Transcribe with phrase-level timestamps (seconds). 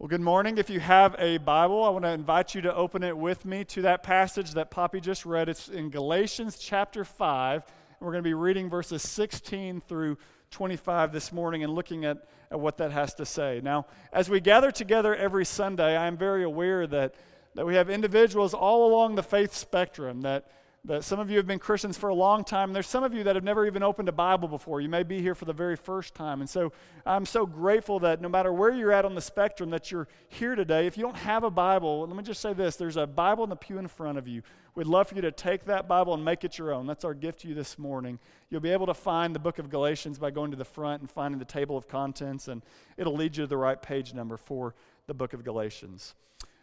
[0.00, 0.56] Well, good morning.
[0.56, 3.64] If you have a Bible, I want to invite you to open it with me
[3.64, 5.50] to that passage that Poppy just read.
[5.50, 7.62] It's in Galatians chapter 5.
[7.62, 7.62] And
[8.00, 10.16] we're going to be reading verses 16 through
[10.52, 13.60] 25 this morning and looking at, at what that has to say.
[13.62, 17.14] Now, as we gather together every Sunday, I am very aware that,
[17.54, 20.50] that we have individuals all along the faith spectrum that
[20.84, 22.72] that some of you have been Christians for a long time.
[22.72, 24.80] There's some of you that have never even opened a Bible before.
[24.80, 26.40] You may be here for the very first time.
[26.40, 26.72] And so
[27.04, 30.54] I'm so grateful that no matter where you're at on the spectrum, that you're here
[30.54, 30.86] today.
[30.86, 33.50] If you don't have a Bible, let me just say this there's a Bible in
[33.50, 34.42] the pew in front of you.
[34.74, 36.86] We'd love for you to take that Bible and make it your own.
[36.86, 38.18] That's our gift to you this morning.
[38.48, 41.10] You'll be able to find the book of Galatians by going to the front and
[41.10, 42.62] finding the table of contents, and
[42.96, 44.74] it'll lead you to the right page number for
[45.06, 46.14] the book of Galatians.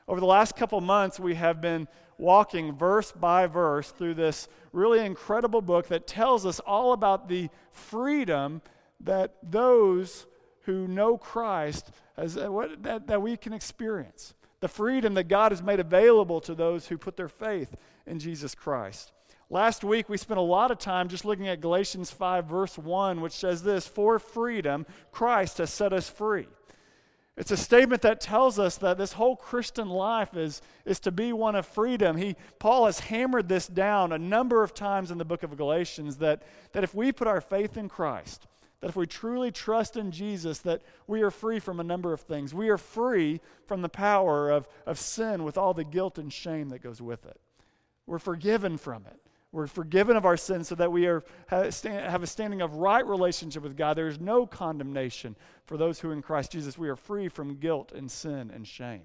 [0.08, 5.00] Over the last couple months, we have been walking verse by verse through this really
[5.00, 8.62] incredible book that tells us all about the freedom
[9.02, 10.26] that those
[10.62, 14.34] who know Christ as, uh, what, that, that we can experience.
[14.60, 18.56] The freedom that God has made available to those who put their faith in Jesus
[18.56, 19.12] Christ.
[19.50, 23.22] Last week, we spent a lot of time just looking at Galatians 5, verse 1,
[23.22, 26.48] which says this For freedom, Christ has set us free.
[27.38, 31.32] It's a statement that tells us that this whole Christian life is, is to be
[31.32, 32.18] one of freedom.
[32.18, 36.18] He, Paul has hammered this down a number of times in the book of Galatians
[36.18, 38.48] that, that if we put our faith in Christ,
[38.82, 42.22] that if we truly trust in Jesus, that we are free from a number of
[42.22, 42.56] things.
[42.56, 46.70] We are free from the power of, of sin with all the guilt and shame
[46.70, 47.40] that goes with it.
[48.08, 49.20] We're forgiven from it.
[49.52, 53.64] We're forgiven of our sins so that we are, have a standing of right relationship
[53.64, 53.96] with God.
[53.96, 56.78] There is no condemnation for those who in Christ Jesus.
[56.78, 59.04] We are free from guilt and sin and shame.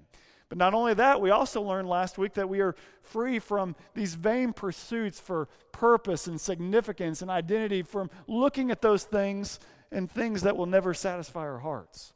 [0.49, 4.13] But not only that, we also learned last week that we are free from these
[4.13, 9.59] vain pursuits for purpose and significance and identity, from looking at those things
[9.91, 12.13] and things that will never satisfy our hearts.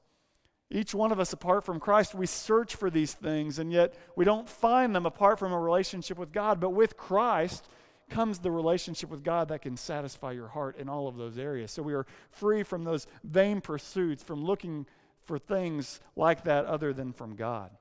[0.69, 4.25] Each one of us, apart from Christ, we search for these things, and yet we
[4.25, 6.59] don't find them apart from a relationship with God.
[6.59, 7.67] But with Christ,
[8.09, 11.71] comes the relationship with God that can satisfy your heart in all of those areas.
[11.71, 14.85] So we are free from those vain pursuits, from looking
[15.23, 17.71] for things like that other than from God.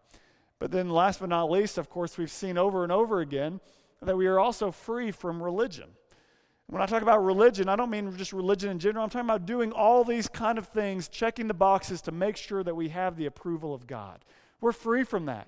[0.59, 3.61] But then, last but not least, of course, we've seen over and over again
[4.03, 5.91] that we are also free from religion.
[6.69, 9.05] When I talk about religion, I don't mean just religion in general.
[9.05, 12.65] I'm talking about doing all these kind of things, checking the boxes to make sure
[12.65, 14.25] that we have the approval of God.
[14.61, 15.47] We're free from that.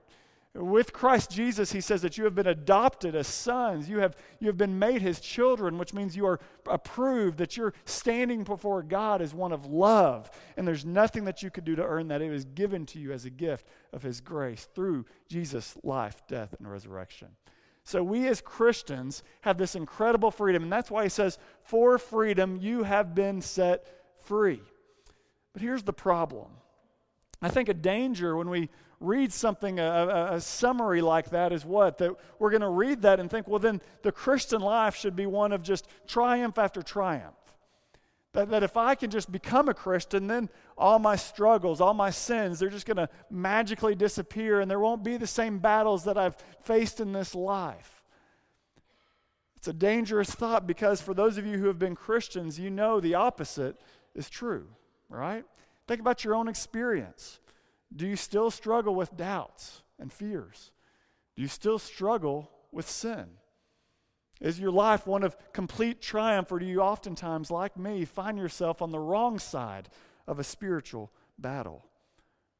[0.61, 3.89] With Christ Jesus, he says that you have been adopted as sons.
[3.89, 7.75] You have, you have been made his children, which means you are approved, that you're
[7.85, 10.29] standing before God as one of love.
[10.57, 12.23] And there's nothing that you could do to earn that.
[12.23, 16.57] It was given to you as a gift of his grace through Jesus' life, death,
[16.59, 17.29] and resurrection.
[17.85, 20.65] So we as Christians have this incredible freedom.
[20.65, 23.87] And that's why he says, For freedom, you have been set
[24.25, 24.61] free.
[25.53, 26.49] But here's the problem.
[27.41, 28.71] I think a danger when we
[29.01, 31.99] read something, a, a, a, summary like that is what?
[31.99, 35.27] That we're going to read that and think, well, then the Christian life should be
[35.27, 37.35] one of just triumph after triumph.
[38.33, 42.11] That, that if I can just become a Christian, then all my struggles, all my
[42.11, 46.19] sins, they're just going to magically disappear and there won't be the same battles that
[46.19, 48.03] I've faced in this life.
[49.57, 53.01] It's a dangerous thought because for those of you who have been Christians, you know
[53.01, 53.77] the opposite
[54.15, 54.69] is true,
[55.09, 55.45] right?
[55.89, 57.41] Think about your own experience.
[57.95, 60.71] Do you still struggle with doubts and fears?
[61.37, 63.27] Do you still struggle with sin?
[64.41, 68.81] Is your life one of complete triumph, or do you oftentimes, like me, find yourself
[68.83, 69.89] on the wrong side
[70.27, 71.85] of a spiritual battle?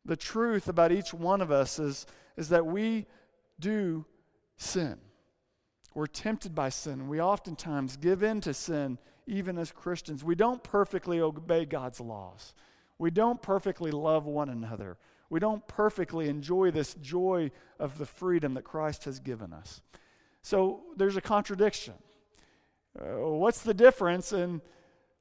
[0.05, 2.07] The truth about each one of us is,
[2.37, 3.07] is that we
[3.61, 4.05] do
[4.57, 4.99] sin.
[5.95, 7.09] We're tempted by sin.
[7.09, 10.25] We oftentimes give in to sin, even as Christians.
[10.25, 12.55] We don't perfectly obey God's laws.
[12.99, 14.97] We don't perfectly love one another
[15.31, 19.81] we don't perfectly enjoy this joy of the freedom that Christ has given us.
[20.43, 21.95] So there's a contradiction.
[22.99, 24.63] Uh, what's the difference in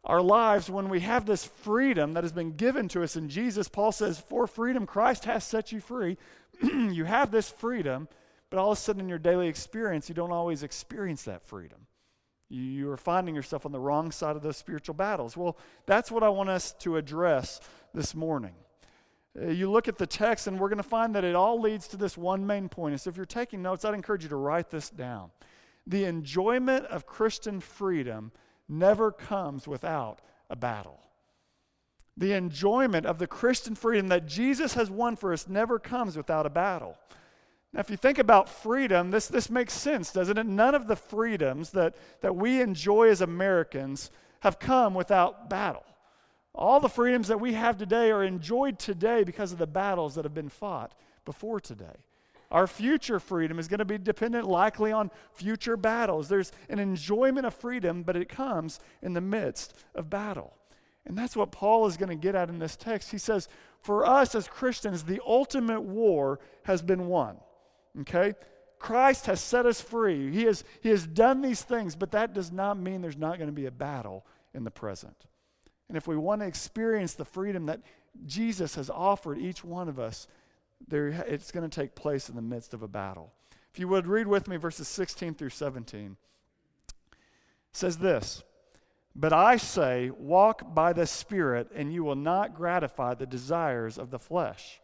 [0.03, 3.67] our lives when we have this freedom that has been given to us in Jesus?
[3.67, 6.17] Paul says, For freedom, Christ has set you free.
[6.61, 8.07] you have this freedom,
[8.49, 11.87] but all of a sudden in your daily experience, you don't always experience that freedom.
[12.49, 15.35] You are finding yourself on the wrong side of those spiritual battles.
[15.35, 17.59] Well, that's what I want us to address
[17.93, 18.53] this morning.
[19.39, 21.87] Uh, you look at the text, and we're going to find that it all leads
[21.89, 22.93] to this one main point.
[22.93, 25.31] And so, if you're taking notes, I'd encourage you to write this down.
[25.85, 28.31] The enjoyment of Christian freedom
[28.67, 30.19] never comes without
[30.49, 30.99] a battle.
[32.17, 36.45] The enjoyment of the Christian freedom that Jesus has won for us never comes without
[36.45, 36.97] a battle.
[37.73, 40.45] Now, if you think about freedom, this, this makes sense, doesn't it?
[40.47, 45.83] None of the freedoms that, that we enjoy as Americans have come without battle.
[46.57, 50.25] All the freedoms that we have today are enjoyed today because of the battles that
[50.25, 50.93] have been fought
[51.23, 51.95] before today.
[52.49, 56.29] Our future freedom is going to be dependent likely on future battles.
[56.29, 60.53] There's an enjoyment of freedom, but it comes in the midst of battle.
[61.05, 63.11] And that's what Paul is going to get at in this text.
[63.11, 63.47] He says,
[63.81, 67.37] For us as Christians, the ultimate war has been won.
[68.01, 68.33] Okay?
[68.79, 70.31] Christ has set us free.
[70.31, 73.49] He has, he has done these things, but that does not mean there's not going
[73.49, 75.27] to be a battle in the present.
[75.87, 77.81] And if we want to experience the freedom that
[78.25, 80.27] Jesus has offered each one of us,
[80.87, 83.31] there, it's going to take place in the midst of a battle.
[83.73, 86.17] If you would read with me verses 16 through 17.
[86.87, 86.95] It
[87.71, 88.43] says this
[89.15, 94.09] But I say, walk by the Spirit, and you will not gratify the desires of
[94.09, 94.81] the flesh.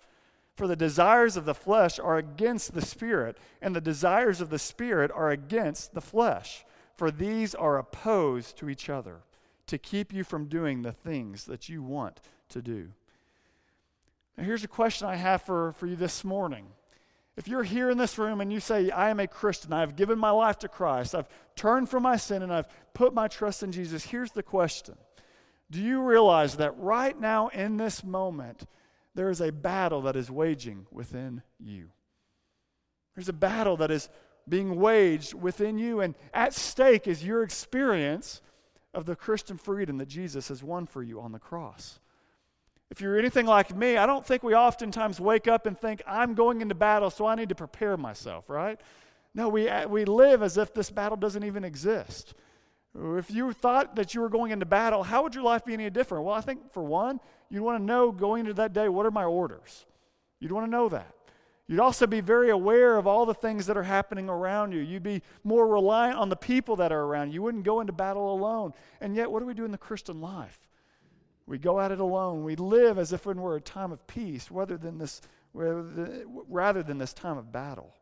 [0.56, 4.60] For the desires of the flesh are against the Spirit, and the desires of the
[4.60, 6.64] Spirit are against the flesh.
[6.96, 9.22] For these are opposed to each other,
[9.68, 12.20] to keep you from doing the things that you want
[12.50, 12.90] to do.
[14.38, 16.66] Now, here's a question I have for, for you this morning.
[17.36, 20.20] If you're here in this room and you say, I am a Christian, I've given
[20.20, 23.72] my life to Christ, I've turned from my sin, and I've put my trust in
[23.72, 24.96] Jesus, here's the question
[25.72, 28.66] Do you realize that right now in this moment,
[29.16, 31.90] there is a battle that is waging within you?
[33.16, 34.10] There's a battle that is
[34.48, 38.42] being waged within you, and at stake is your experience
[38.94, 42.00] of the Christian freedom that Jesus has won for you on the cross.
[42.92, 46.36] If you're anything like me, I don't think we oftentimes wake up and think, I'm
[46.36, 48.80] going into battle, so I need to prepare myself, right?
[49.34, 52.36] No, we, uh, we live as if this battle doesn't even exist.
[52.96, 55.90] If you thought that you were going into battle, how would your life be any
[55.90, 56.26] different?
[56.26, 57.20] Well, I think for one,
[57.50, 59.88] you'd want to know going into that day, what are my orders?
[60.40, 61.16] You'd want to know that.
[61.68, 64.80] You'd also be very aware of all the things that are happening around you.
[64.80, 67.36] You'd be more reliant on the people that are around you.
[67.36, 68.74] You wouldn't go into battle alone.
[69.00, 70.68] And yet, what do we do in the Christian life?
[71.46, 72.44] We go at it alone.
[72.44, 75.22] We live as if we're a time of peace rather than this,
[75.54, 77.94] rather than this time of battle.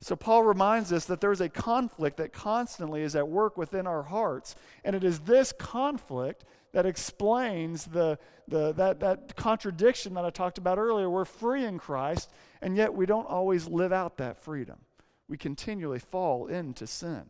[0.00, 4.04] So, Paul reminds us that there's a conflict that constantly is at work within our
[4.04, 4.54] hearts.
[4.84, 10.58] And it is this conflict that explains the, the, that, that contradiction that I talked
[10.58, 11.08] about earlier.
[11.08, 12.30] We're free in Christ,
[12.60, 14.78] and yet we don't always live out that freedom.
[15.28, 17.24] We continually fall into sin.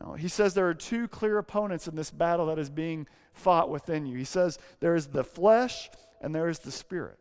[0.00, 3.68] Now, he says there are two clear opponents in this battle that is being fought
[3.68, 4.16] within you.
[4.16, 5.90] He says there is the flesh
[6.20, 7.18] and there is the spirit.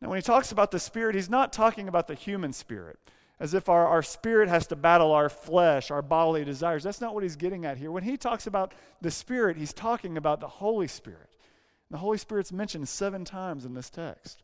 [0.00, 2.98] Now, when he talks about the spirit, he's not talking about the human spirit,
[3.40, 6.84] as if our, our spirit has to battle our flesh, our bodily desires.
[6.84, 7.90] That's not what he's getting at here.
[7.90, 11.30] When he talks about the spirit, he's talking about the Holy Spirit.
[11.90, 14.42] The Holy Spirit's mentioned seven times in this text.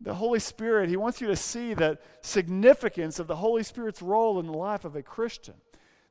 [0.00, 4.38] The Holy Spirit, he wants you to see the significance of the Holy Spirit's role
[4.38, 5.54] in the life of a Christian.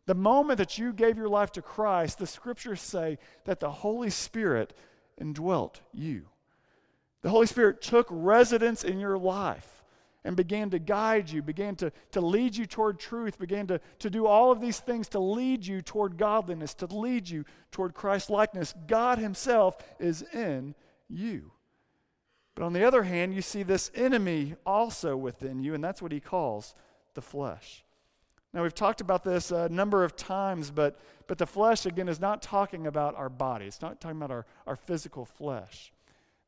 [0.07, 4.09] The moment that you gave your life to Christ, the scriptures say that the Holy
[4.09, 4.73] Spirit
[5.17, 6.27] indwelt you.
[7.21, 9.76] The Holy Spirit took residence in your life
[10.23, 14.09] and began to guide you, began to, to lead you toward truth, began to, to
[14.09, 18.29] do all of these things to lead you toward godliness, to lead you toward Christ
[18.29, 18.73] likeness.
[18.87, 20.75] God Himself is in
[21.09, 21.51] you.
[22.55, 26.11] But on the other hand, you see this enemy also within you, and that's what
[26.11, 26.73] He calls
[27.13, 27.85] the flesh.
[28.53, 32.19] Now, we've talked about this a number of times, but, but the flesh, again, is
[32.19, 33.65] not talking about our body.
[33.65, 35.93] It's not talking about our, our physical flesh.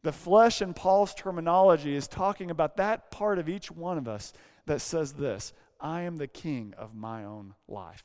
[0.04, 4.34] The flesh, in Paul's terminology, is talking about that part of each one of us
[4.66, 8.04] that says this I am the king of my own life.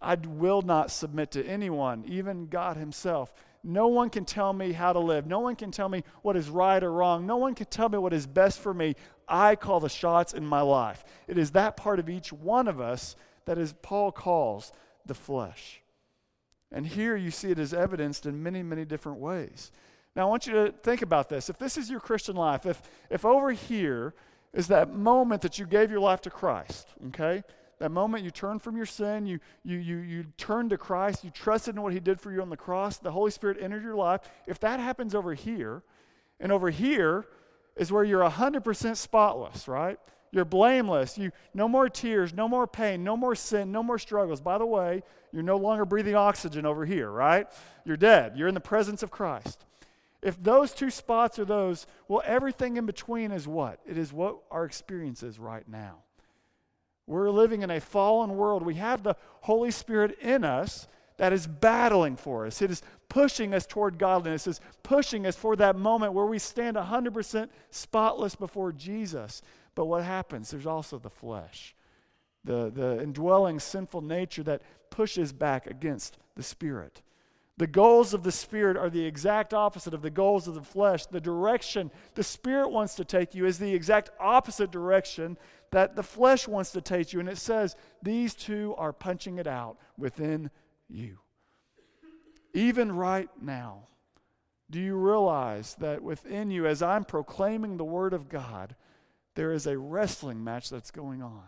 [0.00, 3.34] I will not submit to anyone, even God Himself.
[3.62, 5.26] No one can tell me how to live.
[5.26, 7.26] No one can tell me what is right or wrong.
[7.26, 8.94] No one can tell me what is best for me.
[9.28, 11.04] I call the shots in my life.
[11.28, 14.72] It is that part of each one of us that is Paul calls
[15.04, 15.82] the flesh.
[16.72, 19.70] And here you see it as evidenced in many, many different ways.
[20.16, 21.48] Now, I want you to think about this.
[21.48, 24.14] If this is your Christian life, if, if over here
[24.52, 27.44] is that moment that you gave your life to Christ, okay?
[27.78, 31.30] That moment you turned from your sin, you, you, you, you turned to Christ, you
[31.30, 33.94] trusted in what He did for you on the cross, the Holy Spirit entered your
[33.94, 34.20] life.
[34.46, 35.82] If that happens over here,
[36.40, 37.26] and over here
[37.76, 39.98] is where you're 100% spotless, right?
[40.32, 41.18] You're blameless.
[41.18, 44.40] You no more tears, no more pain, no more sin, no more struggles.
[44.40, 45.02] By the way,
[45.32, 47.46] you're no longer breathing oxygen over here, right?
[47.84, 48.36] You're dead.
[48.36, 49.64] You're in the presence of Christ.
[50.22, 53.80] If those two spots are those, well, everything in between is what?
[53.86, 56.02] It is what our experience is right now.
[57.06, 58.62] We're living in a fallen world.
[58.62, 60.86] We have the Holy Spirit in us
[61.16, 62.62] that is battling for us.
[62.62, 66.38] It is pushing us toward godliness, it is pushing us for that moment where we
[66.38, 69.42] stand 100% spotless before Jesus.
[69.74, 70.50] But what happens?
[70.50, 71.74] There's also the flesh,
[72.44, 77.02] the, the indwelling sinful nature that pushes back against the Spirit.
[77.60, 81.04] The goals of the Spirit are the exact opposite of the goals of the flesh.
[81.04, 85.36] The direction the Spirit wants to take you is the exact opposite direction
[85.70, 87.20] that the flesh wants to take you.
[87.20, 90.50] And it says these two are punching it out within
[90.88, 91.18] you.
[92.54, 93.88] Even right now,
[94.70, 98.74] do you realize that within you, as I'm proclaiming the Word of God,
[99.34, 101.42] there is a wrestling match that's going on?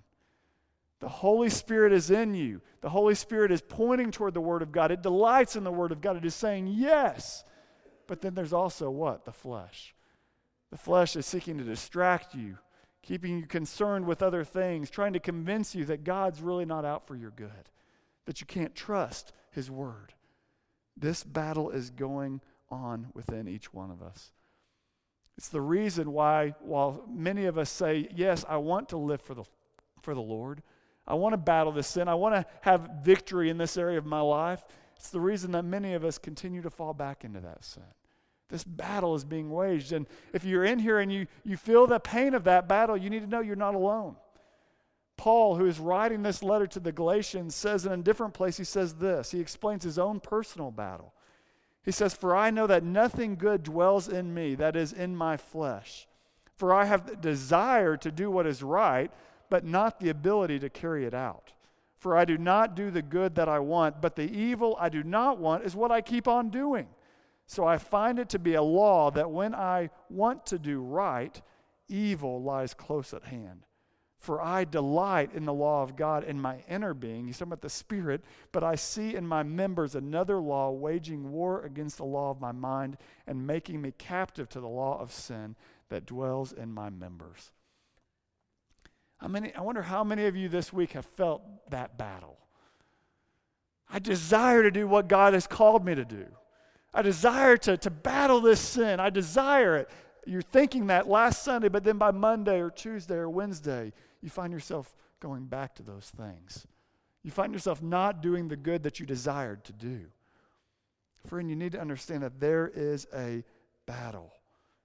[1.02, 2.60] The Holy Spirit is in you.
[2.80, 4.92] The Holy Spirit is pointing toward the Word of God.
[4.92, 6.16] It delights in the Word of God.
[6.16, 7.42] It is saying yes.
[8.06, 9.24] But then there's also what?
[9.24, 9.96] The flesh.
[10.70, 12.56] The flesh is seeking to distract you,
[13.02, 17.08] keeping you concerned with other things, trying to convince you that God's really not out
[17.08, 17.68] for your good,
[18.26, 20.14] that you can't trust His Word.
[20.96, 22.40] This battle is going
[22.70, 24.30] on within each one of us.
[25.36, 29.34] It's the reason why, while many of us say, Yes, I want to live for
[29.34, 29.42] the,
[30.00, 30.62] for the Lord,
[31.06, 32.08] I want to battle this sin.
[32.08, 34.64] I want to have victory in this area of my life.
[34.96, 37.82] It's the reason that many of us continue to fall back into that sin.
[38.48, 39.92] This battle is being waged.
[39.92, 43.10] And if you're in here and you, you feel the pain of that battle, you
[43.10, 44.16] need to know you're not alone.
[45.16, 48.64] Paul, who is writing this letter to the Galatians, says in a different place, he
[48.64, 49.30] says this.
[49.30, 51.14] He explains his own personal battle.
[51.84, 55.36] He says, For I know that nothing good dwells in me, that is, in my
[55.36, 56.06] flesh.
[56.54, 59.10] For I have the desire to do what is right
[59.52, 61.52] but not the ability to carry it out.
[61.98, 65.02] For I do not do the good that I want, but the evil I do
[65.02, 66.88] not want is what I keep on doing.
[67.44, 71.38] So I find it to be a law that when I want to do right,
[71.86, 73.66] evil lies close at hand.
[74.20, 77.26] For I delight in the law of God in my inner being.
[77.26, 81.62] He's talking about the Spirit, but I see in my members another law waging war
[81.62, 85.56] against the law of my mind and making me captive to the law of sin
[85.90, 87.52] that dwells in my members.
[89.22, 92.38] I wonder how many of you this week have felt that battle.
[93.88, 96.26] I desire to do what God has called me to do.
[96.92, 99.00] I desire to, to battle this sin.
[99.00, 99.90] I desire it.
[100.26, 104.52] You're thinking that last Sunday, but then by Monday or Tuesday or Wednesday, you find
[104.52, 106.66] yourself going back to those things.
[107.22, 110.06] You find yourself not doing the good that you desired to do.
[111.26, 113.44] Friend, you need to understand that there is a
[113.86, 114.32] battle.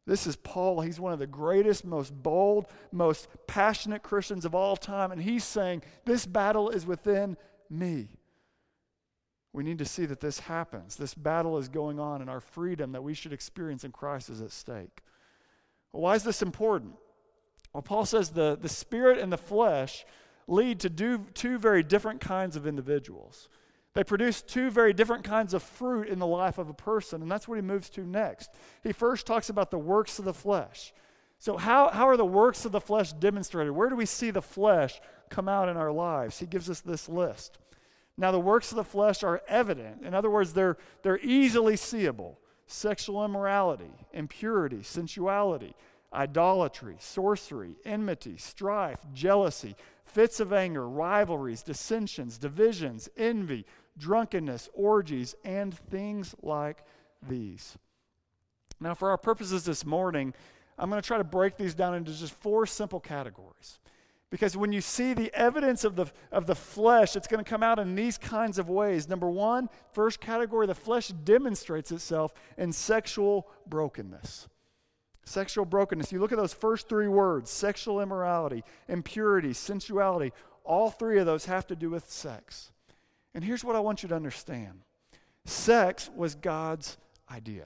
[0.08, 0.80] This is Paul.
[0.80, 5.12] He's one of the greatest, most bold, most passionate Christians of all time.
[5.12, 7.36] And he's saying, This battle is within
[7.70, 8.08] me.
[9.52, 10.96] We need to see that this happens.
[10.96, 14.42] This battle is going on, and our freedom that we should experience in Christ is
[14.42, 15.02] at stake.
[15.92, 16.94] Well, why is this important?
[17.74, 20.06] Well, Paul says the, the spirit and the flesh
[20.48, 23.50] lead to do, two very different kinds of individuals.
[23.98, 27.32] They produce two very different kinds of fruit in the life of a person, and
[27.32, 28.52] that's what he moves to next.
[28.84, 30.94] He first talks about the works of the flesh.
[31.40, 33.72] So, how, how are the works of the flesh demonstrated?
[33.74, 35.02] Where do we see the flesh
[35.32, 36.38] come out in our lives?
[36.38, 37.58] He gives us this list.
[38.20, 40.04] Now, the works of the flesh are evident.
[40.04, 42.38] In other words, they're, they're easily seeable
[42.68, 45.74] sexual immorality, impurity, sensuality,
[46.14, 49.76] idolatry, sorcery, enmity, strife, jealousy,
[50.06, 53.66] fits of anger, rivalries, dissensions, divisions, envy,
[53.98, 56.84] drunkenness, orgies, and things like
[57.28, 57.78] these.
[58.80, 60.34] Now, for our purposes this morning,
[60.78, 63.80] I'm going to try to break these down into just four simple categories.
[64.30, 67.64] Because when you see the evidence of the, of the flesh, it's going to come
[67.64, 69.08] out in these kinds of ways.
[69.08, 74.50] Number one, first category, the flesh demonstrates itself in sexual brokenness.
[75.24, 76.12] Sexual brokenness.
[76.12, 80.34] You look at those first three words sexual immorality, impurity, sensuality.
[80.64, 82.72] All three of those have to do with sex.
[83.38, 84.82] And here's what I want you to understand
[85.46, 86.98] sex was God's
[87.32, 87.66] idea.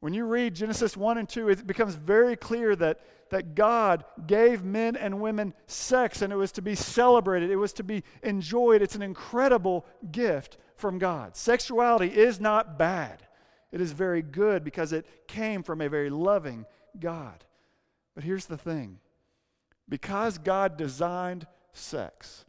[0.00, 3.00] When you read Genesis 1 and 2, it becomes very clear that,
[3.30, 7.72] that God gave men and women sex and it was to be celebrated, it was
[7.72, 8.82] to be enjoyed.
[8.82, 11.34] It's an incredible gift from God.
[11.34, 13.22] Sexuality is not bad,
[13.72, 16.66] it is very good because it came from a very loving
[16.98, 17.42] God.
[18.14, 18.98] But here's the thing
[19.88, 22.44] because God designed sex,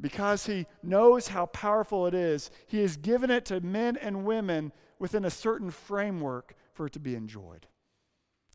[0.00, 4.72] because he knows how powerful it is, he has given it to men and women
[4.98, 7.66] within a certain framework for it to be enjoyed.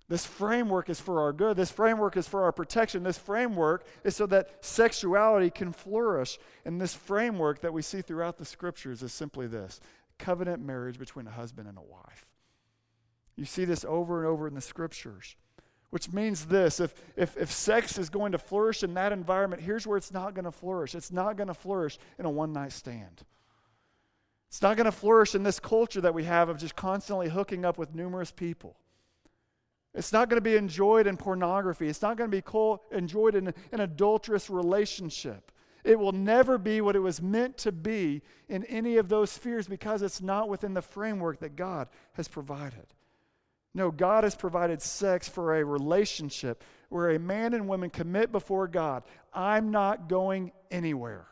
[0.10, 1.55] This framework is for our good.
[1.55, 3.03] This framework is for our protection.
[3.03, 6.39] This framework is so that sexuality can flourish.
[6.65, 9.79] And this framework that we see throughout the scriptures is simply this
[10.17, 12.25] covenant marriage between a husband and a wife.
[13.36, 15.36] You see this over and over in the scriptures.
[15.89, 19.88] Which means this if, if, if sex is going to flourish in that environment, here's
[19.88, 20.93] where it's not going to flourish.
[20.93, 23.24] It's not going to flourish in a one night stand.
[24.50, 27.65] It's not going to flourish in this culture that we have of just constantly hooking
[27.65, 28.77] up with numerous people.
[29.93, 31.88] It's not going to be enjoyed in pornography.
[31.88, 35.51] It's not going to be co- enjoyed in an adulterous relationship.
[35.84, 39.67] It will never be what it was meant to be in any of those spheres
[39.67, 42.86] because it's not within the framework that God has provided.
[43.79, 48.67] No, God has provided sex for a relationship where a man and woman commit before
[48.67, 51.25] God I'm not going anywhere.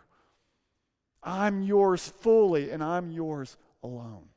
[1.21, 4.29] I'm yours fully, and I'm yours alone.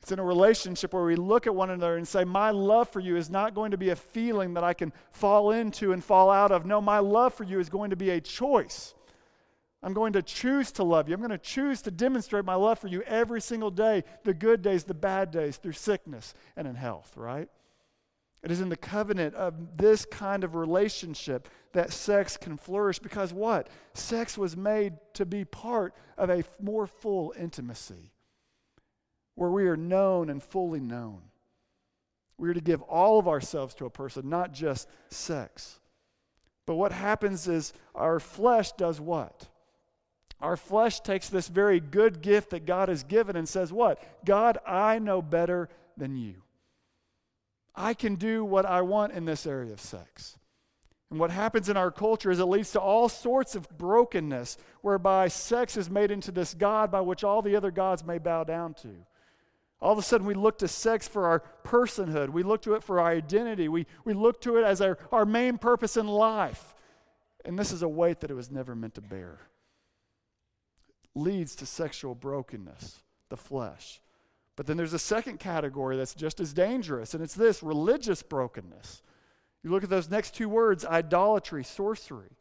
[0.00, 3.00] It's in a relationship where we look at one another and say, My love for
[3.00, 6.30] you is not going to be a feeling that I can fall into and fall
[6.30, 6.64] out of.
[6.64, 8.94] No, my love for you is going to be a choice.
[9.84, 11.14] I'm going to choose to love you.
[11.14, 14.62] I'm going to choose to demonstrate my love for you every single day the good
[14.62, 17.50] days, the bad days, through sickness and in health, right?
[18.42, 23.34] It is in the covenant of this kind of relationship that sex can flourish because
[23.34, 23.68] what?
[23.92, 28.10] Sex was made to be part of a more full intimacy
[29.34, 31.20] where we are known and fully known.
[32.38, 35.78] We are to give all of ourselves to a person, not just sex.
[36.64, 39.48] But what happens is our flesh does what?
[40.44, 43.98] Our flesh takes this very good gift that God has given and says, What?
[44.26, 46.34] God, I know better than you.
[47.74, 50.38] I can do what I want in this area of sex.
[51.10, 55.28] And what happens in our culture is it leads to all sorts of brokenness, whereby
[55.28, 58.74] sex is made into this God by which all the other gods may bow down
[58.82, 58.94] to.
[59.80, 62.28] All of a sudden, we look to sex for our personhood.
[62.28, 63.68] We look to it for our identity.
[63.68, 66.74] We, we look to it as our, our main purpose in life.
[67.46, 69.38] And this is a weight that it was never meant to bear.
[71.14, 74.00] Leads to sexual brokenness, the flesh.
[74.56, 79.02] But then there's a second category that's just as dangerous, and it's this religious brokenness.
[79.62, 82.36] You look at those next two words idolatry, sorcery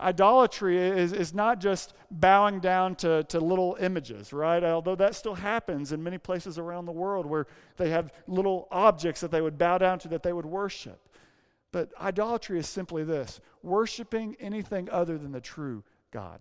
[0.00, 4.62] idolatry is, is not just bowing down to, to little images, right?
[4.64, 9.20] Although that still happens in many places around the world where they have little objects
[9.20, 11.08] that they would bow down to, that they would worship.
[11.72, 16.40] But idolatry is simply this worshiping anything other than the true God.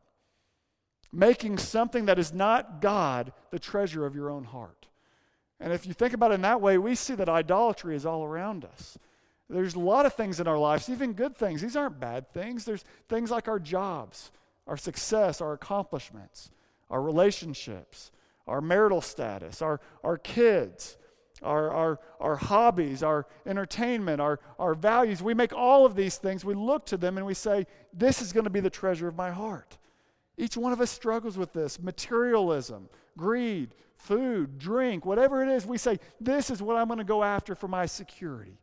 [1.11, 4.87] Making something that is not God the treasure of your own heart.
[5.59, 8.23] And if you think about it in that way, we see that idolatry is all
[8.23, 8.97] around us.
[9.49, 11.61] There's a lot of things in our lives, even good things.
[11.61, 12.65] These aren't bad things.
[12.65, 14.31] There's things like our jobs,
[14.67, 16.51] our success, our accomplishments,
[16.89, 18.11] our relationships,
[18.47, 20.97] our marital status, our, our kids,
[21.41, 25.23] our, our, our hobbies, our entertainment, our, our values.
[25.23, 28.31] We make all of these things, we look to them and we say, This is
[28.31, 29.78] going to be the treasure of my heart.
[30.39, 35.65] Each one of us struggles with this materialism, greed, food, drink, whatever it is.
[35.65, 38.57] We say, This is what I'm going to go after for my security.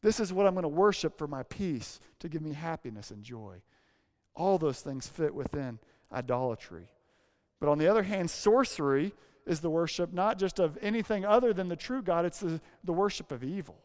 [0.00, 3.24] This is what I'm going to worship for my peace, to give me happiness and
[3.24, 3.60] joy.
[4.36, 5.80] All those things fit within
[6.12, 6.88] idolatry.
[7.58, 9.12] But on the other hand, sorcery
[9.44, 12.92] is the worship not just of anything other than the true God, it's the, the
[12.92, 13.76] worship of evil.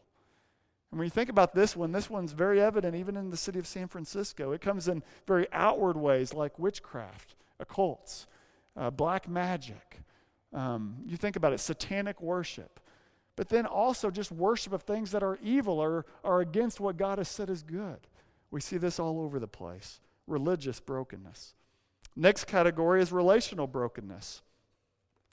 [0.94, 3.58] And when you think about this one, this one's very evident even in the city
[3.58, 4.52] of San Francisco.
[4.52, 8.26] It comes in very outward ways like witchcraft, occults,
[8.76, 10.00] uh, black magic.
[10.52, 12.78] Um, you think about it, satanic worship
[13.36, 17.18] but then also just worship of things that are evil or are against what God
[17.18, 17.98] has said is good.
[18.50, 21.54] We see this all over the place religious brokenness.
[22.16, 24.40] Next category is relational brokenness.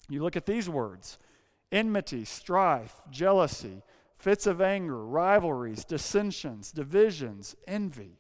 [0.10, 1.20] You look at these words
[1.72, 3.84] enmity, strife, jealousy,
[4.22, 8.20] fits of anger, rivalries, dissensions, divisions, envy.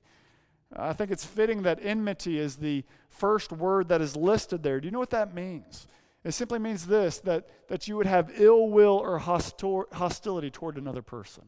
[0.75, 4.79] I think it's fitting that enmity is the first word that is listed there.
[4.79, 5.87] Do you know what that means?
[6.23, 10.77] It simply means this that, that you would have ill will or hostor- hostility toward
[10.77, 11.43] another person.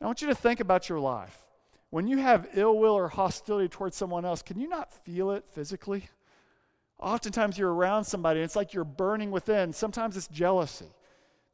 [0.00, 1.38] I want you to think about your life.
[1.90, 5.46] When you have ill will or hostility towards someone else, can you not feel it
[5.46, 6.08] physically?
[6.98, 9.72] Oftentimes you're around somebody and it's like you're burning within.
[9.72, 10.86] Sometimes it's jealousy.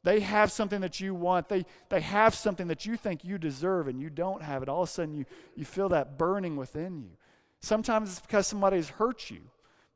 [0.03, 1.49] They have something that you want.
[1.49, 4.69] They, they have something that you think you deserve and you don't have it.
[4.69, 7.11] All of a sudden you, you feel that burning within you.
[7.59, 9.41] Sometimes it's because somebody has hurt you.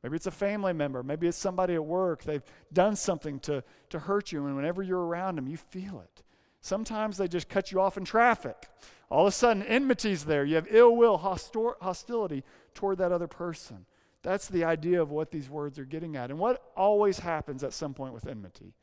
[0.02, 1.02] Maybe it's a family member.
[1.02, 2.24] Maybe it's somebody at work.
[2.24, 6.22] They've done something to, to hurt you, and whenever you're around them, you feel it.
[6.60, 8.68] Sometimes they just cut you off in traffic.
[9.10, 10.44] All of a sudden, enmity's there.
[10.44, 13.86] You have ill will, hostor- hostility toward that other person.
[14.22, 16.30] That's the idea of what these words are getting at.
[16.30, 18.74] And what always happens at some point with enmity?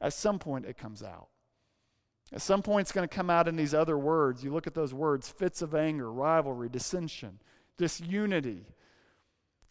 [0.00, 1.28] At some point, it comes out.
[2.32, 4.42] At some point, it's going to come out in these other words.
[4.42, 7.38] You look at those words fits of anger, rivalry, dissension,
[7.76, 8.66] disunity,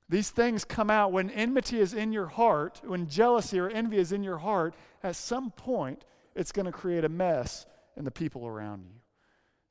[0.08, 4.12] these things come out when enmity is in your heart, when jealousy or envy is
[4.12, 7.66] in your heart, at some point it's going to create a mess
[7.98, 9.00] in the people around you.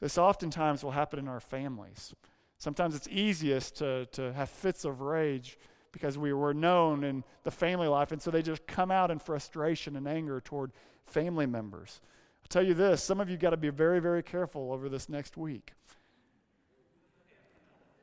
[0.00, 2.14] This oftentimes will happen in our families.
[2.58, 5.56] Sometimes it's easiest to, to have fits of rage
[5.94, 9.18] because we were known in the family life, and so they just come out in
[9.18, 10.72] frustration and anger toward
[11.06, 12.02] family members.
[12.42, 15.08] I'll tell you this some of you got to be very, very careful over this
[15.08, 15.72] next week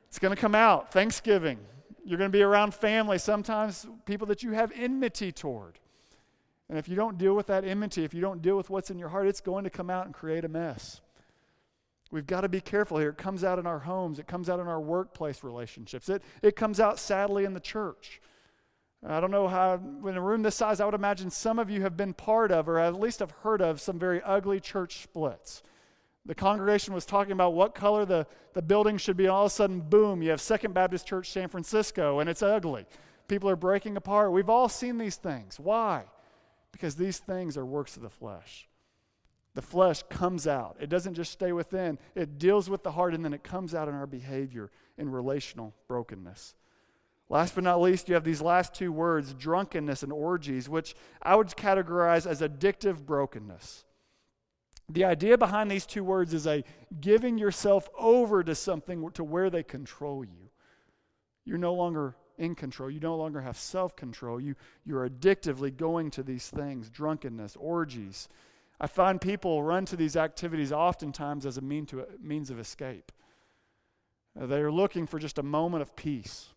[0.08, 0.91] It's going to come out.
[0.91, 1.60] Thanksgiving.
[2.04, 5.77] You're going to be around family, sometimes people that you have enmity toward.
[6.67, 8.97] And if you don't deal with that enmity, if you don't deal with what's in
[8.97, 11.01] your heart, it's going to come out and create a mess.
[12.12, 13.10] We've got to be careful here.
[13.10, 16.56] It comes out in our homes, it comes out in our workplace relationships, it, it
[16.56, 18.21] comes out sadly in the church.
[19.04, 21.82] I don't know how, in a room this size, I would imagine some of you
[21.82, 25.63] have been part of, or at least have heard of, some very ugly church splits.
[26.24, 29.52] The congregation was talking about what color the, the building should be, and all of
[29.52, 32.86] a sudden, boom, you have Second Baptist Church San Francisco, and it's ugly.
[33.28, 34.32] People are breaking apart.
[34.32, 35.60] We've all seen these things.
[35.60, 36.04] Why?
[36.71, 38.67] Because these things are works of the flesh.
[39.53, 40.77] The flesh comes out.
[40.79, 43.87] It doesn't just stay within, it deals with the heart, and then it comes out
[43.87, 46.55] in our behavior in relational brokenness.
[47.29, 51.35] Last but not least, you have these last two words, drunkenness and orgies, which I
[51.35, 53.85] would categorize as addictive brokenness.
[54.89, 56.63] The idea behind these two words is a
[56.99, 60.49] giving yourself over to something to where they control you.
[61.45, 62.91] You're no longer in control.
[62.91, 64.41] You no longer have self control.
[64.41, 68.27] You, you're addictively going to these things drunkenness, orgies.
[68.84, 73.12] I find people run to these activities oftentimes as a mean to, means of escape.
[74.39, 76.48] Uh, they are looking for just a moment of peace,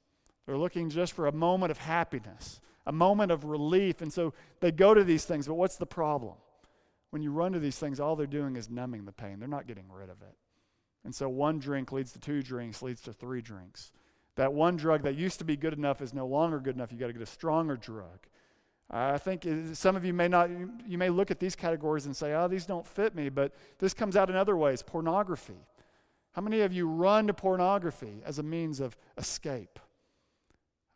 [0.47, 4.01] they're looking just for a moment of happiness, a moment of relief.
[4.01, 5.47] And so they go to these things.
[5.47, 6.35] But what's the problem?
[7.11, 9.67] When you run to these things, all they're doing is numbing the pain, they're not
[9.67, 10.35] getting rid of it.
[11.05, 13.93] And so one drink leads to two drinks, leads to three drinks.
[14.37, 16.91] That one drug that used to be good enough is no longer good enough.
[16.91, 18.27] You got to get a stronger drug.
[18.91, 20.51] I think some of you may not,
[20.87, 23.95] you may look at these categories and say, oh, these don't fit me, but this
[23.95, 24.83] comes out in other ways.
[24.83, 25.67] Pornography.
[26.33, 29.79] How many of you run to pornography as a means of escape?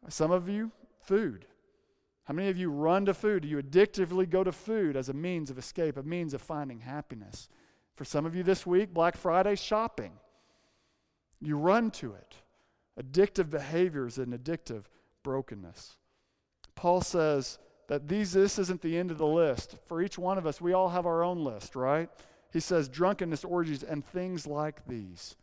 [0.08, 0.70] Some of you,
[1.00, 1.46] food.
[2.24, 3.42] How many of you run to food?
[3.42, 6.80] Do you addictively go to food as a means of escape, a means of finding
[6.80, 7.48] happiness?
[7.96, 10.12] For some of you this week, Black Friday shopping.
[11.40, 12.34] You run to it
[13.00, 14.84] addictive behaviors and addictive
[15.22, 15.96] brokenness.
[16.74, 19.76] Paul says that these, this isn't the end of the list.
[19.86, 22.08] For each one of us, we all have our own list, right?
[22.52, 25.36] He says drunkenness, orgies, and things like these.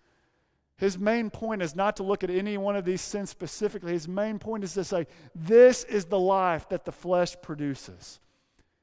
[0.77, 3.93] His main point is not to look at any one of these sins specifically.
[3.93, 8.19] His main point is to say, this is the life that the flesh produces.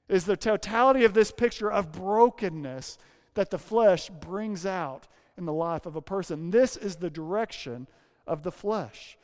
[0.08, 2.98] Is the totality of this picture of brokenness
[3.34, 6.50] that the flesh brings out in the life of a person.
[6.50, 7.86] This is the direction
[8.26, 9.16] of the flesh.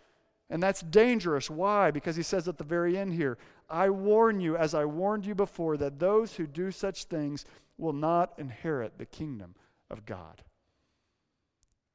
[0.50, 1.50] And that's dangerous.
[1.50, 1.90] Why?
[1.90, 3.36] Because he says at the very end here,
[3.68, 7.44] I warn you, as I warned you before, that those who do such things
[7.76, 9.54] will not inherit the kingdom
[9.90, 10.42] of God.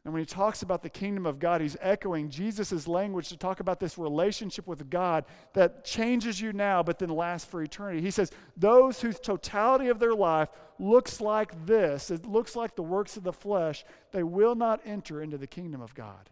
[0.06, 3.62] And when he talks about the kingdom of God, he's echoing Jesus' language to talk
[3.62, 8.02] about this relationship with God that changes you now but then lasts for eternity.
[8.02, 12.84] He says, Those whose totality of their life looks like this, it looks like the
[12.84, 16.30] works of the flesh, they will not enter into the kingdom of God.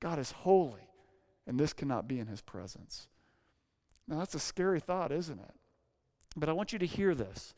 [0.00, 0.88] God is holy,
[1.46, 3.06] and this cannot be in his presence.
[4.08, 5.54] Now, that's a scary thought, isn't it?
[6.36, 7.54] But I want you to hear this.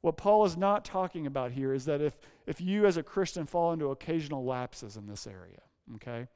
[0.00, 3.46] What Paul is not talking about here is that if, if you as a Christian
[3.46, 5.60] fall into occasional lapses in this area,
[5.94, 6.26] okay,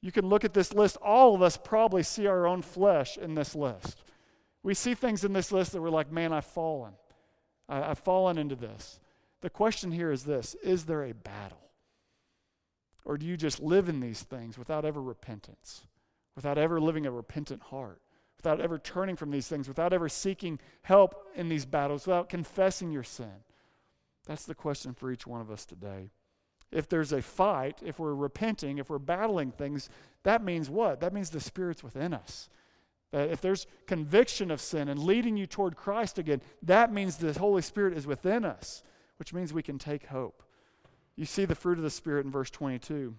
[0.00, 0.96] you can look at this list.
[0.96, 4.02] All of us probably see our own flesh in this list.
[4.64, 6.94] We see things in this list that we're like, man, I've fallen.
[7.68, 8.98] I, I've fallen into this.
[9.42, 11.70] The question here is this Is there a battle?
[13.04, 15.86] Or do you just live in these things without ever repentance,
[16.34, 18.02] without ever living a repentant heart,
[18.38, 22.90] without ever turning from these things, without ever seeking help in these battles, without confessing
[22.90, 23.42] your sin?
[24.26, 26.10] That's the question for each one of us today.
[26.70, 29.88] If there's a fight, if we're repenting, if we're battling things,
[30.22, 31.00] that means what?
[31.00, 32.48] That means the Spirit's within us.
[33.10, 37.32] That if there's conviction of sin and leading you toward Christ again, that means the
[37.32, 38.82] Holy Spirit is within us,
[39.18, 40.42] which means we can take hope.
[41.16, 43.14] You see the fruit of the Spirit in verse 22.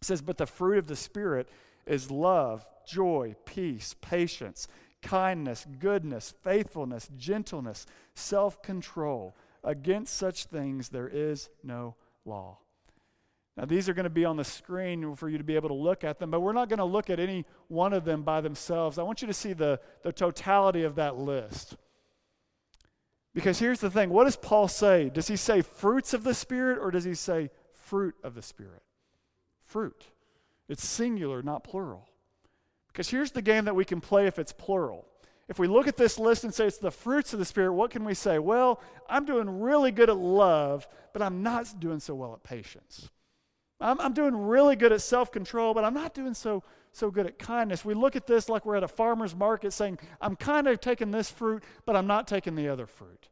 [0.00, 1.48] It says, But the fruit of the Spirit
[1.86, 4.68] is love, joy, peace, patience,
[5.02, 9.36] kindness, goodness, faithfulness, gentleness, self control.
[9.62, 11.94] Against such things there is no
[12.24, 12.58] law.
[13.56, 15.74] Now, these are going to be on the screen for you to be able to
[15.74, 18.40] look at them, but we're not going to look at any one of them by
[18.40, 18.98] themselves.
[18.98, 21.76] I want you to see the, the totality of that list.
[23.32, 25.08] Because here's the thing what does Paul say?
[25.08, 28.82] Does he say fruits of the Spirit or does he say fruit of the Spirit?
[29.62, 30.06] Fruit.
[30.68, 32.08] It's singular, not plural.
[32.88, 35.06] Because here's the game that we can play if it's plural.
[35.48, 37.90] If we look at this list and say it's the fruits of the Spirit, what
[37.90, 38.38] can we say?
[38.38, 43.10] Well, I'm doing really good at love, but I'm not doing so well at patience.
[43.80, 46.62] I'm, I'm doing really good at self control, but I'm not doing so
[46.94, 47.84] so good at kindness.
[47.84, 51.10] We look at this like we're at a farmer's market saying, I'm kind of taking
[51.10, 53.28] this fruit, but I'm not taking the other fruit.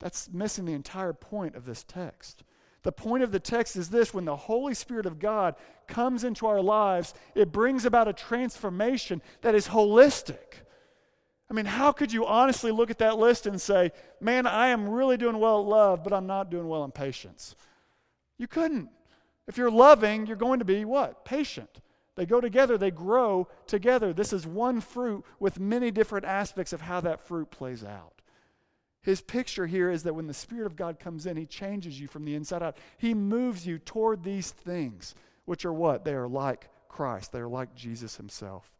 [0.00, 2.42] That's missing the entire point of this text.
[2.84, 5.56] The point of the text is this when the Holy Spirit of God
[5.88, 10.60] comes into our lives, it brings about a transformation that is holistic.
[11.50, 14.88] I mean, how could you honestly look at that list and say, man, I am
[14.88, 17.56] really doing well at love, but I'm not doing well in patience?
[18.38, 18.90] You couldn't.
[19.48, 21.24] If you're loving, you're going to be what?
[21.24, 21.80] Patient.
[22.16, 24.12] They go together, they grow together.
[24.12, 28.13] This is one fruit with many different aspects of how that fruit plays out.
[29.04, 32.08] His picture here is that when the Spirit of God comes in, He changes you
[32.08, 32.78] from the inside out.
[32.96, 35.14] He moves you toward these things,
[35.44, 36.04] which are what?
[36.04, 38.72] They are like Christ, they are like Jesus Himself.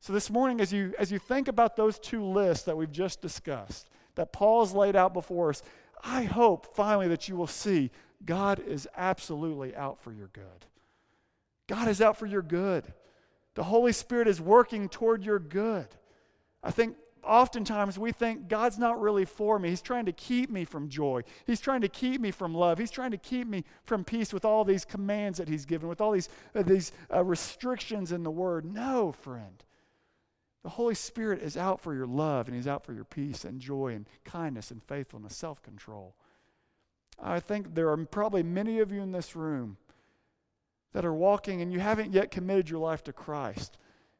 [0.00, 3.20] So this morning, as you, as you think about those two lists that we've just
[3.20, 5.62] discussed, that Paul's laid out before us,
[6.02, 7.90] I hope finally that you will see
[8.24, 10.66] God is absolutely out for your good.
[11.66, 12.84] God is out for your good.
[13.56, 15.88] The Holy Spirit is working toward your good.
[16.62, 19.70] I think oftentimes we think God's not really for me.
[19.70, 21.22] He's trying to keep me from joy.
[21.46, 22.78] He's trying to keep me from love.
[22.78, 26.00] He's trying to keep me from peace with all these commands that He's given, with
[26.00, 28.64] all these, uh, these uh, restrictions in the Word.
[28.64, 29.64] No, friend.
[30.62, 33.60] The Holy Spirit is out for your love, and He's out for your peace and
[33.60, 36.14] joy and kindness and faithfulness, self control.
[37.20, 39.76] I think there are probably many of you in this room
[40.92, 43.76] that are walking and you haven't yet committed your life to Christ,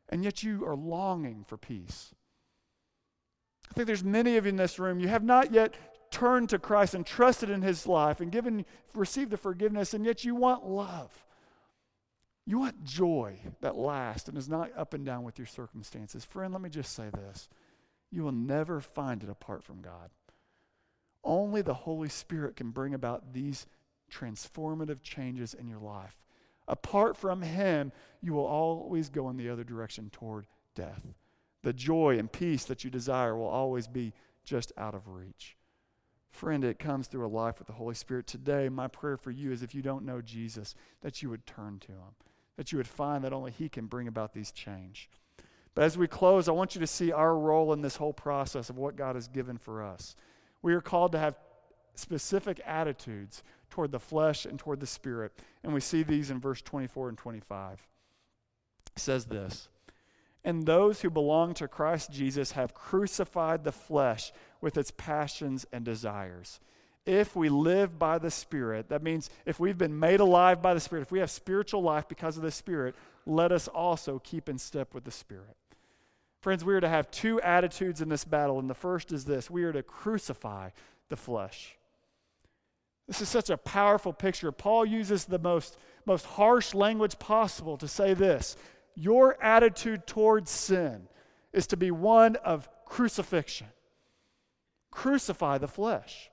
[0.09, 2.15] and yet you are longing for peace.
[3.71, 5.75] I think there's many of you in this room, you have not yet
[6.11, 10.25] turned to Christ and trusted in his life and given received the forgiveness, and yet
[10.25, 11.25] you want love.
[12.47, 16.25] You want joy that lasts and is not up and down with your circumstances.
[16.25, 17.49] Friend, let me just say this.
[18.11, 20.11] You will never find it apart from God.
[21.23, 23.67] Only the Holy Spirit can bring about these
[24.11, 26.17] transformative changes in your life.
[26.67, 31.03] Apart from Him, you will always go in the other direction toward death
[31.63, 34.13] the joy and peace that you desire will always be
[34.45, 35.57] just out of reach.
[36.31, 38.27] Friend, it comes through a life with the Holy Spirit.
[38.27, 41.79] Today, my prayer for you is if you don't know Jesus, that you would turn
[41.81, 42.15] to Him,
[42.57, 45.11] that you would find that only He can bring about these change.
[45.75, 48.71] But as we close, I want you to see our role in this whole process
[48.71, 50.15] of what God has given for us.
[50.63, 51.37] We are called to have
[51.95, 55.33] specific attitudes toward the flesh and toward the spirit.
[55.63, 57.87] And we see these in verse 24 and 25.
[58.97, 59.69] It says this
[60.45, 65.85] and those who belong to Christ Jesus have crucified the flesh with its passions and
[65.85, 66.61] desires.
[67.07, 70.81] If we live by the Spirit, that means if we've been made alive by the
[70.81, 74.59] Spirit, if we have spiritual life because of the Spirit, let us also keep in
[74.59, 75.57] step with the Spirit.
[76.41, 79.51] Friends, we are to have two attitudes in this battle, and the first is this
[79.51, 80.71] we are to crucify
[81.09, 81.77] the flesh.
[83.07, 84.53] This is such a powerful picture.
[84.53, 88.57] Paul uses the most, most harsh language possible to say this
[88.99, 91.09] your attitude towards sin
[91.53, 93.69] is to be one of crucifixion.
[94.91, 96.31] Crucify the flesh.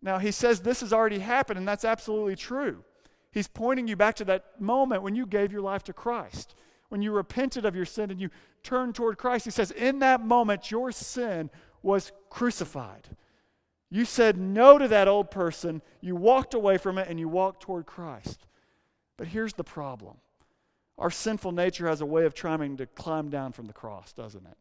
[0.00, 2.84] Now, he says this has already happened, and that's absolutely true.
[3.32, 6.54] He's pointing you back to that moment when you gave your life to Christ,
[6.90, 8.30] when you repented of your sin and you
[8.62, 9.44] turned toward Christ.
[9.44, 11.50] He says, in that moment, your sin
[11.82, 13.08] was crucified.
[13.90, 17.62] You said no to that old person, you walked away from it, and you walked
[17.62, 18.46] toward Christ.
[19.16, 20.18] But here's the problem
[20.98, 24.46] our sinful nature has a way of trying to climb down from the cross, doesn't
[24.46, 24.56] it?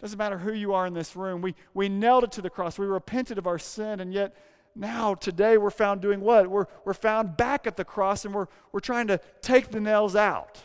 [0.00, 1.42] Doesn't matter who you are in this room.
[1.42, 2.78] We, we nailed it to the cross.
[2.78, 4.34] We repented of our sin, and yet
[4.74, 6.48] now, today, we're found doing what?
[6.48, 10.14] We're, we're found back at the cross, and we're, we're trying to take the nails
[10.14, 10.60] out.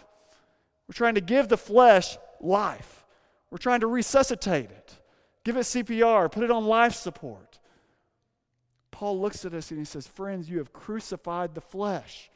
[0.88, 3.06] We're trying to give the flesh life.
[3.50, 5.00] We're trying to resuscitate it,
[5.44, 7.60] give it CPR, put it on life support.
[8.92, 12.30] Paul looks at us and he says, Friends, you have crucified the flesh.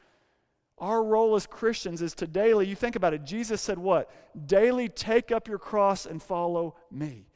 [0.79, 4.09] Our role as Christians is to daily, you think about it, Jesus said what?
[4.47, 7.27] Daily take up your cross and follow me.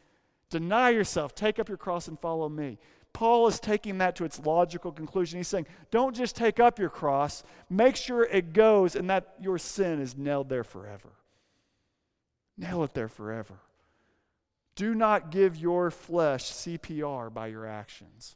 [0.49, 2.77] Deny yourself, take up your cross and follow me.
[3.11, 5.39] Paul is taking that to its logical conclusion.
[5.39, 9.57] He's saying, don't just take up your cross, make sure it goes and that your
[9.57, 11.11] sin is nailed there forever.
[12.57, 13.59] Nail it there forever.
[14.75, 18.35] Do not give your flesh CPR by your actions.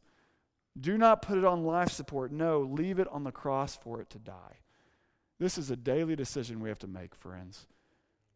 [0.80, 2.32] Do not put it on life support.
[2.32, 4.60] No, leave it on the cross for it to die.
[5.40, 7.68] This is a daily decision we have to make, friends.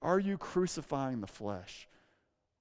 [0.02, 1.88] Are you crucifying the flesh?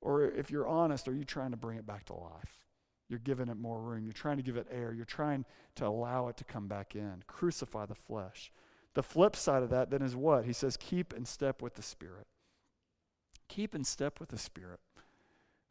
[0.00, 2.64] Or if you're honest, are you trying to bring it back to life?
[3.08, 4.04] You're giving it more room.
[4.04, 4.92] You're trying to give it air.
[4.92, 7.22] You're trying to allow it to come back in.
[7.26, 8.52] Crucify the flesh.
[8.94, 10.44] The flip side of that then is what?
[10.44, 12.26] He says, keep in step with the Spirit.
[13.48, 14.80] Keep in step with the Spirit.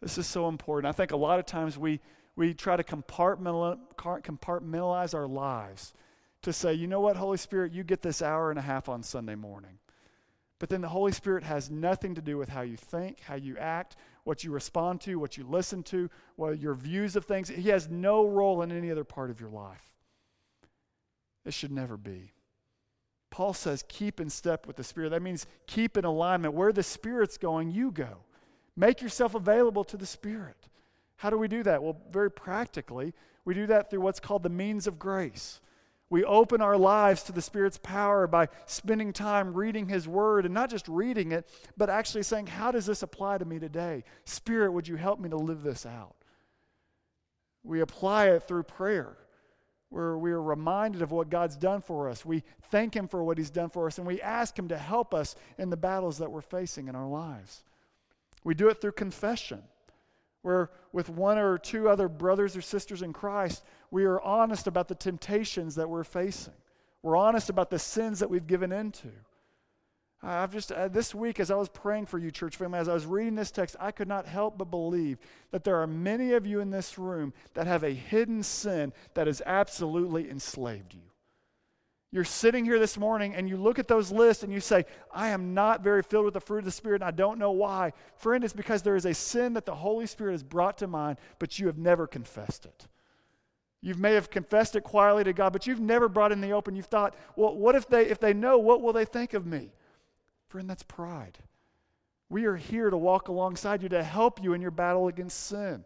[0.02, 0.90] This is so important.
[0.90, 2.00] I think a lot of times we,
[2.36, 5.94] we try to compartmentalize our lives
[6.42, 9.04] to say, you know what, Holy Spirit, you get this hour and a half on
[9.04, 9.80] Sunday morning.
[10.60, 13.58] But then the Holy Spirit has nothing to do with how you think, how you
[13.58, 17.48] act, what you respond to, what you listen to, what your views of things.
[17.48, 19.90] He has no role in any other part of your life.
[21.46, 22.34] It should never be.
[23.32, 25.12] Paul says, keep in step with the Spirit.
[25.12, 26.54] That means keep in alignment.
[26.54, 28.24] Where the Spirit's going, you go.
[28.76, 30.68] Make yourself available to the Spirit.
[31.18, 31.82] How do we do that?
[31.82, 33.14] Well, very practically,
[33.46, 35.62] we do that through what's called the means of grace.
[36.10, 40.54] We open our lives to the Spirit's power by spending time reading His Word and
[40.54, 44.04] not just reading it, but actually saying, How does this apply to me today?
[44.26, 46.16] Spirit, would you help me to live this out?
[47.64, 49.18] We apply it through prayer,
[49.90, 52.26] where we are reminded of what God's done for us.
[52.26, 55.14] We thank Him for what He's done for us, and we ask Him to help
[55.14, 57.64] us in the battles that we're facing in our lives.
[58.44, 59.62] We do it through confession
[60.42, 64.88] where with one or two other brothers or sisters in Christ, we are honest about
[64.88, 66.54] the temptations that we're facing.
[67.02, 69.10] We're honest about the sins that we've given into.
[70.22, 72.94] I've just, uh, this week, as I was praying for you, church family, as I
[72.94, 75.18] was reading this text, I could not help but believe
[75.52, 79.28] that there are many of you in this room that have a hidden sin that
[79.28, 81.00] has absolutely enslaved you.
[82.12, 85.30] You're sitting here this morning and you look at those lists and you say, I
[85.30, 87.94] am not very filled with the fruit of the Spirit and I don't know why.
[88.16, 91.20] Friend, it's because there is a sin that the Holy Spirit has brought to mind,
[91.38, 92.88] but you have never confessed it.
[93.82, 96.52] You may have confessed it quietly to God, but you've never brought it in the
[96.52, 96.76] open.
[96.76, 99.72] You've thought, well, what if they if they know, what will they think of me?
[100.48, 101.38] Friend, that's pride.
[102.28, 105.86] We are here to walk alongside you to help you in your battle against sin.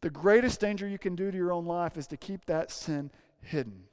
[0.00, 3.10] The greatest danger you can do to your own life is to keep that sin
[3.42, 3.84] hidden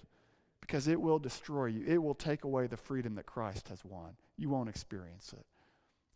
[0.71, 1.83] because it will destroy you.
[1.85, 4.11] It will take away the freedom that Christ has won.
[4.37, 5.45] You won't experience it.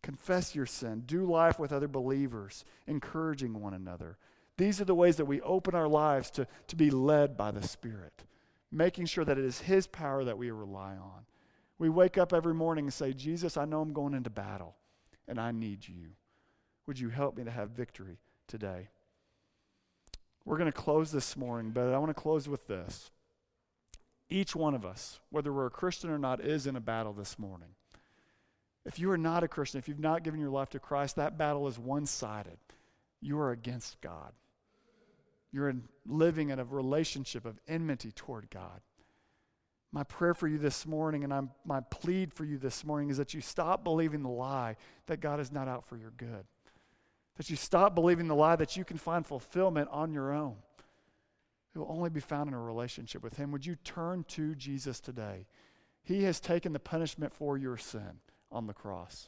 [0.02, 1.04] Confess your sin.
[1.06, 4.18] Do life with other believers, encouraging one another.
[4.56, 7.68] These are the ways that we open our lives to, to be led by the
[7.68, 8.24] Spirit,
[8.72, 11.26] making sure that it is His power that we rely on.
[11.78, 14.78] We wake up every morning and say, Jesus, I know I'm going into battle,
[15.28, 16.12] and I need you.
[16.88, 18.88] Would you help me to have victory today?
[20.46, 23.12] We're going to close this morning, but I want to close with this.
[24.30, 27.38] Each one of us, whether we're a Christian or not, is in a battle this
[27.38, 27.70] morning.
[28.86, 31.38] If you are not a Christian, if you've not given your life to Christ, that
[31.38, 32.58] battle is one sided.
[33.22, 34.34] You are against God.
[35.52, 38.82] You're in, living in a relationship of enmity toward God.
[39.92, 43.18] My prayer for you this morning and I'm, my plead for you this morning is
[43.18, 44.76] that you stop believing the lie
[45.08, 46.46] that God is not out for your good.
[47.38, 50.56] That you stop believing the lie that you can find fulfillment on your own.
[51.76, 53.52] It will only be found in a relationship with Him.
[53.52, 55.46] Would you turn to Jesus today?
[56.04, 59.28] He has taken the punishment for your sin on the cross.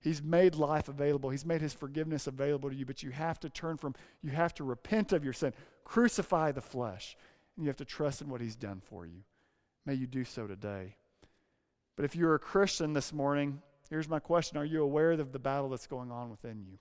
[0.00, 1.30] He's made life available.
[1.30, 4.54] He's made his forgiveness available to you, but you have to turn from, you have
[4.54, 5.52] to repent of your sin,
[5.84, 7.16] crucify the flesh,
[7.56, 9.22] and you have to trust in what he's done for you.
[9.84, 10.96] May you do so today.
[11.96, 13.60] But if you're a Christian this morning,
[13.90, 16.78] here's my question Are you aware of the battle that's going on within you?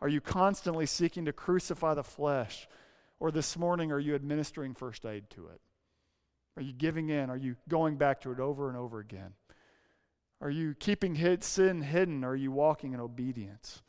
[0.00, 2.66] Are you constantly seeking to crucify the flesh?
[3.18, 5.60] Or this morning, are you administering first aid to it?
[6.56, 7.30] Are you giving in?
[7.30, 9.32] Are you going back to it over and over again?
[10.40, 12.24] Are you keeping sin hidden?
[12.24, 13.82] Or are you walking in obedience?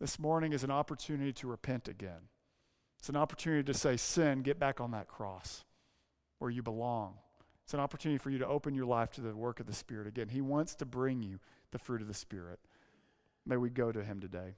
[0.00, 2.28] This morning is an opportunity to repent again.
[2.98, 5.64] It's an opportunity to say, Sin, get back on that cross
[6.38, 7.14] where you belong.
[7.64, 10.06] It's an opportunity for you to open your life to the work of the Spirit
[10.06, 10.28] again.
[10.28, 11.38] He wants to bring you
[11.70, 12.60] the fruit of the Spirit.
[13.46, 14.56] May we go to Him today.